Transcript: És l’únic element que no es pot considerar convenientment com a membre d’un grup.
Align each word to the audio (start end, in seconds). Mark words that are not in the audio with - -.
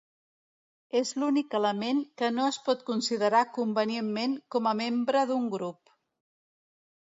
És 0.99 1.11
l’únic 1.23 1.53
element 1.59 1.99
que 2.21 2.31
no 2.39 2.47
es 2.53 2.57
pot 2.71 2.81
considerar 2.89 3.43
convenientment 3.59 4.35
com 4.57 4.73
a 4.73 4.75
membre 4.83 5.25
d’un 5.35 5.49
grup. 5.55 5.97